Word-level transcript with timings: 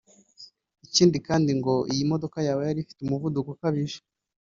Ikindi 0.85 1.17
kandi 1.27 1.51
ngo 1.59 1.75
iyi 1.91 2.03
modoka 2.11 2.37
yaba 2.47 2.61
yari 2.67 2.79
ifite 2.81 2.99
umuvuduko 3.01 3.49
ukabije 3.55 3.99